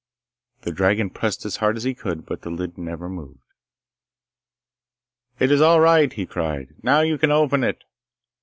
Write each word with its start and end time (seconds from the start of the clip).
The 0.63 0.71
dragon 0.71 1.11
pressed 1.11 1.45
as 1.45 1.57
hard 1.57 1.77
as 1.77 1.83
he 1.83 1.93
could, 1.93 2.25
but 2.25 2.41
the 2.41 2.49
lid 2.49 2.75
never 2.75 3.07
moved. 3.07 3.43
'It 5.39 5.51
is 5.51 5.61
all 5.61 5.79
right,' 5.79 6.11
he 6.13 6.25
cried; 6.25 6.73
'now 6.81 7.01
you 7.01 7.19
can 7.19 7.29
open 7.29 7.63
it. 7.63 7.83